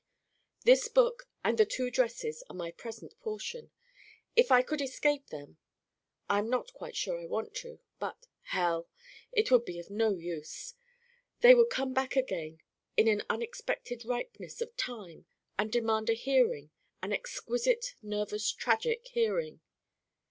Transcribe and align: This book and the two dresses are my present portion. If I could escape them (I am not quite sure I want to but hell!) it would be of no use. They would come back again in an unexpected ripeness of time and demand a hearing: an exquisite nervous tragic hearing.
This 0.63 0.87
book 0.87 1.29
and 1.45 1.59
the 1.59 1.65
two 1.67 1.91
dresses 1.91 2.43
are 2.49 2.55
my 2.55 2.71
present 2.71 3.13
portion. 3.19 3.69
If 4.35 4.51
I 4.51 4.63
could 4.63 4.81
escape 4.81 5.27
them 5.27 5.59
(I 6.27 6.39
am 6.39 6.49
not 6.49 6.73
quite 6.73 6.95
sure 6.95 7.21
I 7.21 7.27
want 7.27 7.53
to 7.57 7.77
but 7.99 8.25
hell!) 8.45 8.89
it 9.31 9.51
would 9.51 9.63
be 9.63 9.77
of 9.77 9.91
no 9.91 10.09
use. 10.15 10.73
They 11.41 11.53
would 11.53 11.69
come 11.69 11.93
back 11.93 12.15
again 12.15 12.61
in 12.97 13.07
an 13.07 13.21
unexpected 13.29 14.03
ripeness 14.03 14.59
of 14.59 14.75
time 14.75 15.27
and 15.55 15.71
demand 15.71 16.09
a 16.09 16.13
hearing: 16.13 16.71
an 17.03 17.13
exquisite 17.13 17.93
nervous 18.01 18.51
tragic 18.51 19.05
hearing. 19.09 19.61